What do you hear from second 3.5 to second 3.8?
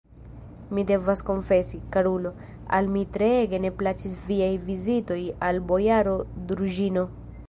ne